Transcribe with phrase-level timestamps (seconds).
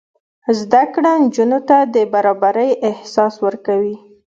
[0.59, 3.95] زده کړه نجونو ته د برابرۍ احساس ورکوي.